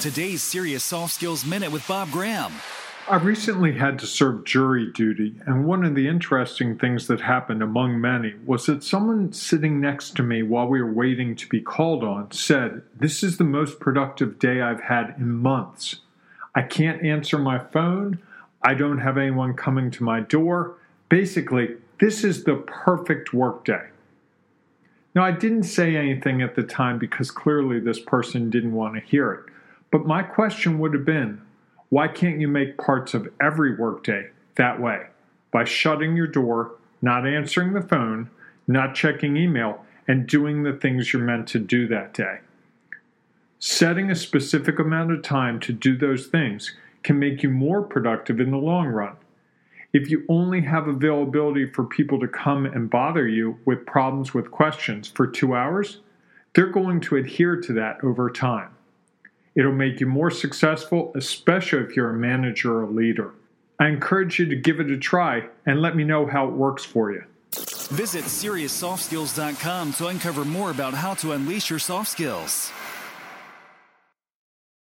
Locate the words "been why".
31.04-32.06